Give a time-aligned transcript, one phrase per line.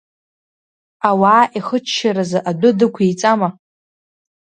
[1.09, 3.49] Ауаа ихыччаразы адәы дықәиҵама?